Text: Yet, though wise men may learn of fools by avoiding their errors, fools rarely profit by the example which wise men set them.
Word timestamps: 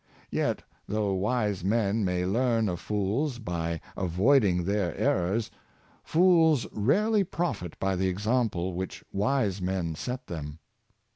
Yet, 0.31 0.63
though 0.87 1.13
wise 1.13 1.63
men 1.63 2.03
may 2.03 2.25
learn 2.25 2.67
of 2.69 2.79
fools 2.79 3.37
by 3.37 3.79
avoiding 3.95 4.63
their 4.63 4.97
errors, 4.97 5.51
fools 6.03 6.65
rarely 6.73 7.23
profit 7.23 7.77
by 7.79 7.95
the 7.95 8.07
example 8.07 8.73
which 8.73 9.03
wise 9.13 9.61
men 9.61 9.93
set 9.93 10.25
them. 10.25 10.57